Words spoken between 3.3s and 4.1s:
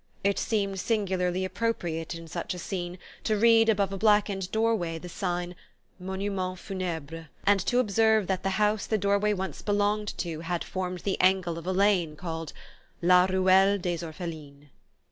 read above a